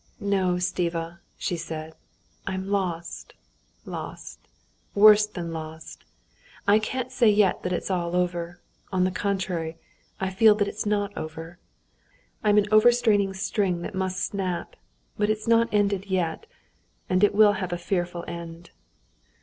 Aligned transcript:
"No, 0.19 0.55
Stiva," 0.55 1.19
she 1.37 1.55
said, 1.55 1.93
"I'm 2.47 2.71
lost, 2.71 3.35
lost! 3.85 4.39
worse 4.95 5.27
than 5.27 5.53
lost! 5.53 6.05
I 6.67 6.79
can't 6.79 7.11
say 7.11 7.29
yet 7.29 7.61
that 7.61 7.71
all 7.91 8.09
is 8.09 8.15
over; 8.15 8.59
on 8.91 9.03
the 9.03 9.11
contrary, 9.11 9.77
I 10.19 10.31
feel 10.31 10.55
that 10.55 10.67
it's 10.67 10.87
not 10.87 11.15
over. 11.15 11.59
I'm 12.43 12.57
an 12.57 12.65
overstrained 12.71 13.35
string 13.37 13.83
that 13.83 13.93
must 13.93 14.23
snap. 14.25 14.75
But 15.19 15.29
it's 15.29 15.47
not 15.47 15.69
ended 15.71 16.07
yet... 16.07 16.47
and 17.07 17.23
it 17.23 17.35
will 17.35 17.51
have 17.61 17.71
a 17.71 17.77
fearful 17.77 18.25
end." 18.27 18.71